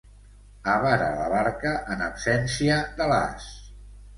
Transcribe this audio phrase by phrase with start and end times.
[0.75, 3.49] Avara la barca en absència de l'as.